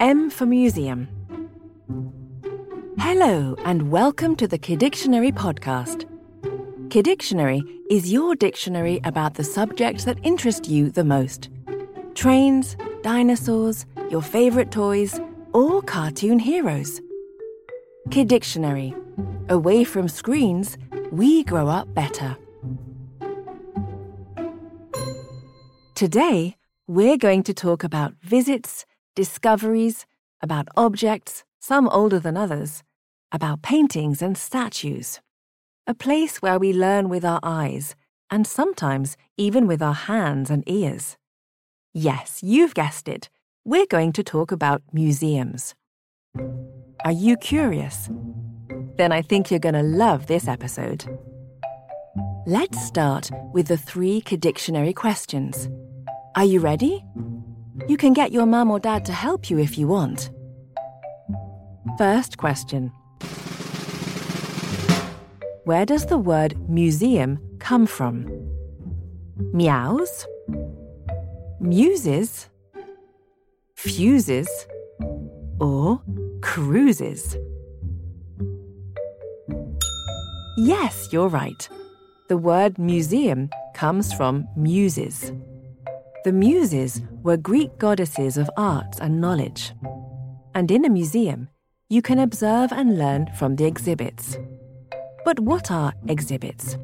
[0.00, 1.08] M for museum.
[3.00, 6.04] Hello, and welcome to the Kidictionary podcast.
[6.86, 11.48] Kidictionary is your dictionary about the subjects that interest you the most
[12.14, 15.20] trains, dinosaurs, your favourite toys,
[15.52, 17.00] or cartoon heroes.
[18.10, 18.94] Kidictionary.
[19.48, 20.78] Away from screens,
[21.10, 22.36] we grow up better.
[25.96, 26.54] Today,
[26.86, 28.86] we're going to talk about visits,
[29.18, 30.06] discoveries,
[30.40, 32.84] about objects, some older than others,
[33.32, 35.20] about paintings and statues.
[35.88, 37.96] A place where we learn with our eyes,
[38.30, 41.16] and sometimes even with our hands and ears.
[41.92, 43.28] Yes, you've guessed it.
[43.64, 45.74] We're going to talk about museums.
[47.04, 48.08] Are you curious?
[48.98, 51.04] Then I think you're going to love this episode.
[52.46, 55.68] Let's start with the three Kidictionary questions.
[56.36, 57.04] Are you ready?
[57.88, 60.28] You can get your mum or dad to help you if you want.
[61.96, 62.92] First question
[65.64, 68.26] Where does the word museum come from?
[69.54, 70.26] Meows?
[71.60, 72.50] Muses?
[73.74, 74.48] Fuses?
[75.58, 76.02] Or
[76.42, 77.38] cruises?
[80.58, 81.68] Yes, you're right.
[82.28, 85.32] The word museum comes from muses.
[86.28, 89.72] The Muses were Greek goddesses of arts and knowledge.
[90.54, 91.48] And in a museum,
[91.88, 94.36] you can observe and learn from the exhibits.
[95.24, 96.76] But what are exhibits?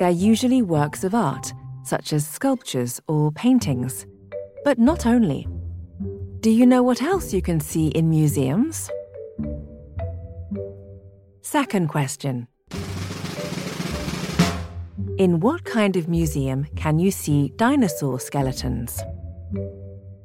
[0.00, 1.52] They're usually works of art,
[1.84, 4.04] such as sculptures or paintings.
[4.64, 5.46] But not only.
[6.40, 8.90] Do you know what else you can see in museums?
[11.40, 12.48] Second question
[15.18, 19.00] in what kind of museum can you see dinosaur skeletons?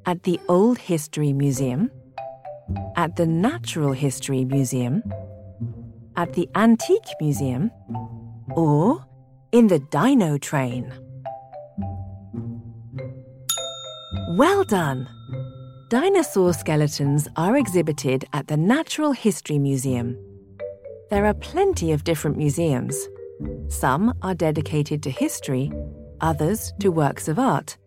[0.05, 1.89] At the Old History Museum?
[2.95, 5.01] At the Natural History Museum?
[6.17, 7.71] At the Antique Museum?
[8.55, 9.05] Or
[9.51, 10.93] in the Dino Train?
[14.37, 15.07] Well done!
[15.89, 20.17] Dinosaur skeletons are exhibited at the Natural History Museum.
[21.09, 22.95] There are plenty of different museums.
[23.69, 25.71] Some are dedicated to history,
[26.19, 27.77] others to works of art,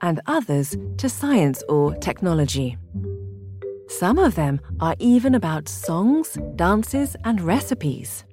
[0.00, 2.76] and others to science or technology.
[3.88, 8.24] Some of them are even about songs, dances, and recipes.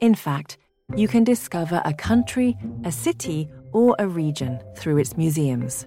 [0.00, 0.56] In fact,
[0.96, 5.86] you can discover a country, a city, or a region through its museums.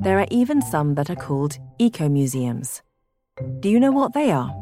[0.00, 2.82] There are even some that are called eco museums.
[3.60, 4.52] Do you know what they are?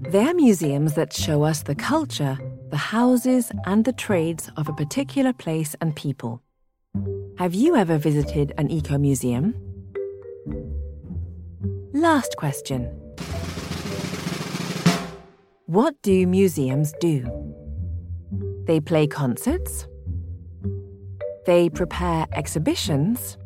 [0.00, 2.38] They're museums that show us the culture,
[2.74, 6.42] the houses, and the trades of a particular place and people.
[7.38, 9.54] Have you ever visited an eco museum?
[11.92, 12.80] Last question
[15.66, 17.16] What do museums do?
[18.66, 19.86] They play concerts?
[21.46, 23.38] They prepare exhibitions?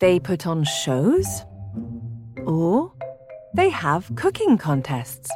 [0.00, 1.46] They put on shows?
[2.44, 2.92] Or
[3.54, 5.30] they have cooking contests?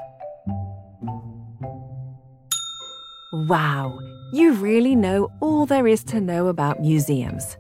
[3.47, 4.01] Wow,
[4.33, 7.57] you really know all there is to know about museums.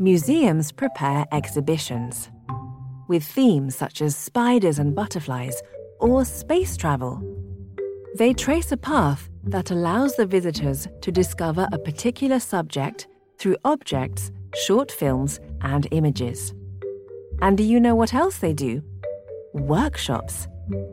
[0.00, 2.30] Museums prepare exhibitions
[3.06, 5.62] with themes such as spiders and butterflies
[6.00, 7.22] or space travel.
[8.16, 13.06] They trace a path that allows the visitors to discover a particular subject
[13.38, 14.32] through objects,
[14.66, 16.52] short films, and images.
[17.40, 18.82] And do you know what else they do?
[19.52, 20.48] Workshops,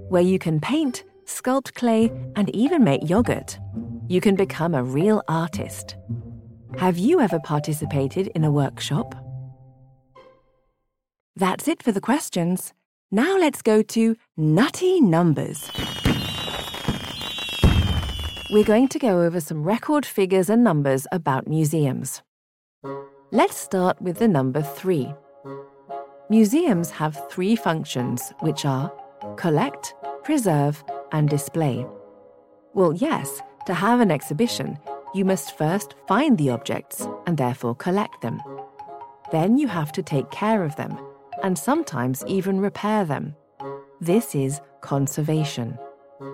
[0.09, 3.57] where you can paint, sculpt clay, and even make yogurt
[4.11, 5.95] you can become a real artist.
[6.77, 9.15] Have you ever participated in a workshop?
[11.37, 12.73] That's it for the questions.
[13.09, 15.71] Now let's go to nutty numbers.
[18.51, 22.21] We're going to go over some record figures and numbers about museums.
[23.31, 25.13] Let's start with the number three.
[26.29, 28.91] Museums have three functions, which are
[29.37, 29.95] collect,
[30.25, 30.83] preserve,
[31.13, 31.85] and display.
[32.73, 34.77] Well, yes, to have an exhibition,
[35.13, 38.41] you must first find the objects and therefore collect them.
[39.31, 40.97] Then you have to take care of them
[41.43, 43.35] and sometimes even repair them.
[43.99, 45.77] This is conservation.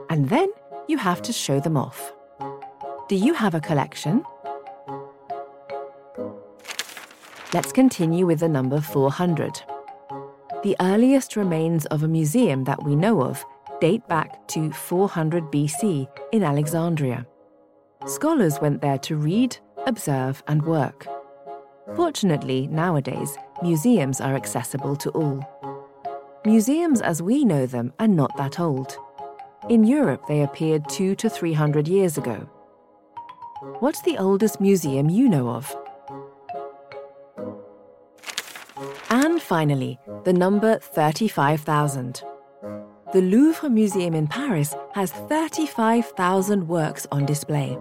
[0.09, 0.49] And then
[0.87, 2.13] you have to show them off.
[3.09, 4.23] Do you have a collection?
[7.53, 9.61] Let's continue with the number 400.
[10.63, 13.45] The earliest remains of a museum that we know of
[13.79, 17.25] date back to 400 BC in Alexandria.
[18.05, 21.07] Scholars went there to read, observe, and work.
[21.95, 25.43] Fortunately, nowadays, museums are accessible to all.
[26.45, 28.97] museums as we know them are not that old.
[29.69, 32.49] In Europe, they appeared two to three hundred years ago.
[33.79, 35.75] What's the oldest museum you know of?
[39.09, 42.23] And finally, the number 35,000.
[43.13, 47.77] The Louvre Museum in Paris has 35,000 works on display.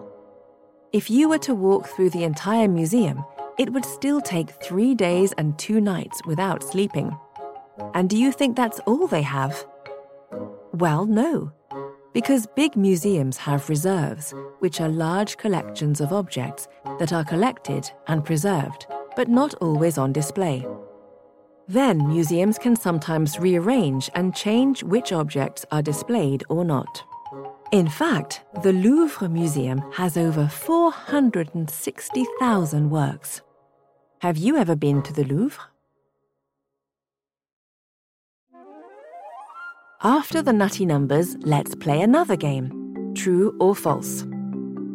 [0.93, 3.25] If you were to walk through the entire museum,
[3.59, 7.19] it would still take three days and two nights without sleeping.
[7.93, 9.67] And do you think that's all they have?
[10.73, 11.51] Well, no.
[12.13, 16.69] Because big museums have reserves, which are large collections of objects
[17.01, 18.87] that are collected and preserved,
[19.17, 20.65] but not always on display.
[21.69, 27.03] Then museums can sometimes rearrange and change which objects are displayed or not.
[27.73, 33.41] In fact, the Louvre Museum has over 460,000 works.
[34.21, 35.61] Have you ever been to the Louvre?
[40.03, 44.25] After the nutty numbers, let's play another game true or false.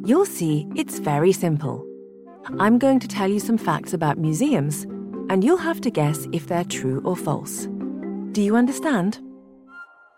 [0.06, 1.86] You'll see it's very simple.
[2.60, 4.86] I'm going to tell you some facts about museums
[5.32, 7.66] and you'll have to guess if they're true or false.
[8.34, 9.18] Do you understand?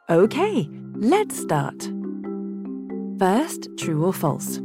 [0.09, 1.87] Okay, let's start.
[3.19, 4.57] First, true or false.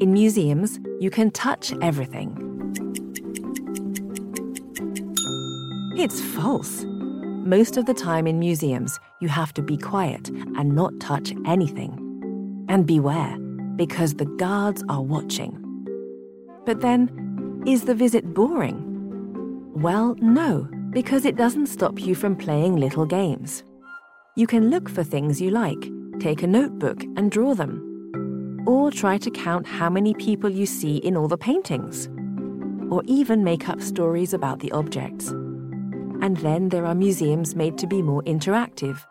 [0.00, 2.40] In museums, you can touch everything.
[5.98, 6.82] It's false.
[6.86, 12.00] Most of the time in museums, you have to be quiet and not touch anything.
[12.70, 13.36] And beware,
[13.76, 15.60] because the guards are watching.
[16.64, 18.93] But then, is the visit boring?
[19.74, 23.64] Well, no, because it doesn't stop you from playing little games.
[24.36, 25.90] You can look for things you like,
[26.20, 28.62] take a notebook and draw them.
[28.68, 32.08] Or try to count how many people you see in all the paintings.
[32.88, 35.30] Or even make up stories about the objects.
[35.30, 39.04] And then there are museums made to be more interactive,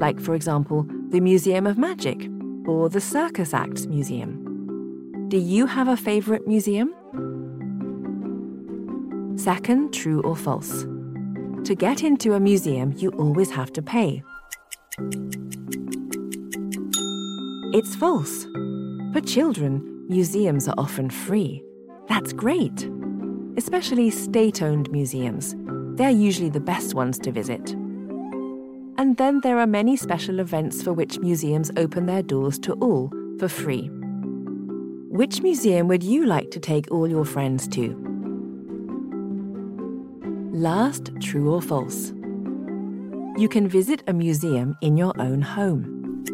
[0.00, 2.28] like, for example, the Museum of Magic
[2.66, 5.28] or the Circus Acts Museum.
[5.28, 6.92] Do you have a favourite museum?
[9.38, 10.82] Second, true or false.
[11.62, 14.20] To get into a museum, you always have to pay.
[17.72, 18.46] It's false.
[19.12, 21.62] For children, museums are often free.
[22.08, 22.90] That's great.
[23.56, 25.54] Especially state owned museums.
[25.94, 27.70] They're usually the best ones to visit.
[28.98, 33.12] And then there are many special events for which museums open their doors to all
[33.38, 33.88] for free.
[35.10, 38.07] Which museum would you like to take all your friends to?
[40.58, 42.12] Last, true or false?
[43.36, 46.24] You can visit a museum in your own home.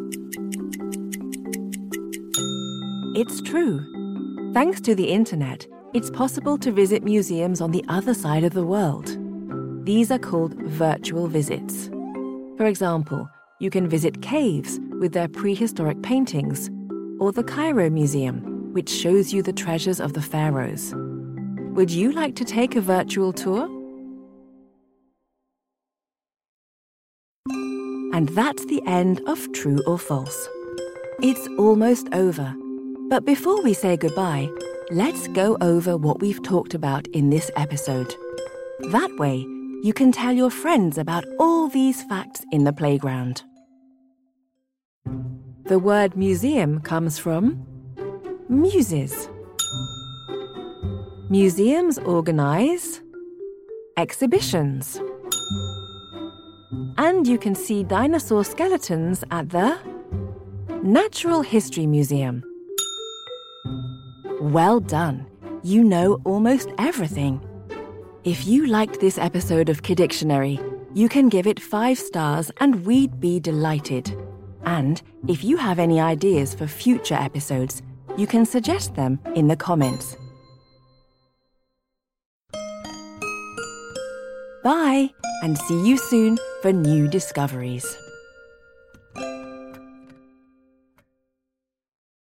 [3.14, 3.84] It's true.
[4.54, 8.64] Thanks to the internet, it's possible to visit museums on the other side of the
[8.64, 9.14] world.
[9.84, 11.90] These are called virtual visits.
[12.56, 13.28] For example,
[13.60, 16.70] you can visit caves with their prehistoric paintings,
[17.20, 20.94] or the Cairo Museum, which shows you the treasures of the pharaohs.
[21.74, 23.68] Would you like to take a virtual tour?
[28.14, 30.48] And that's the end of True or False.
[31.20, 32.54] It's almost over.
[33.10, 34.48] But before we say goodbye,
[34.92, 38.14] let's go over what we've talked about in this episode.
[38.92, 39.38] That way,
[39.82, 43.42] you can tell your friends about all these facts in the playground.
[45.64, 47.66] The word museum comes from
[48.48, 49.28] muses.
[51.28, 53.00] Museums organize
[53.96, 55.00] exhibitions.
[56.96, 59.78] And you can see dinosaur skeletons at the
[60.82, 62.42] Natural History Museum.
[64.40, 65.26] Well done.
[65.62, 67.40] You know almost everything.
[68.24, 70.58] If you liked this episode of Kidictionary,
[70.94, 74.16] you can give it five stars and we'd be delighted.
[74.64, 77.82] And if you have any ideas for future episodes,
[78.16, 80.16] you can suggest them in the comments.
[84.62, 85.10] Bye,
[85.42, 88.03] and see you soon for new discoveries.